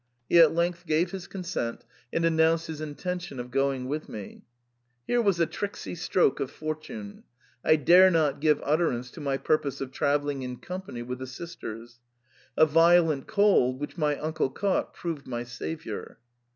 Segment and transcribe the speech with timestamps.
[0.27, 4.41] He at length gave his consent, and an nounced his intention of going with me.
[5.05, 7.21] Here was a tricksy stroke of fortune!
[7.63, 11.55] I dare not give utterance to my purpose of travelling in company with the sis
[11.55, 11.99] ters.
[12.57, 16.17] A violent cold, which my uncle caught, proved my saviour.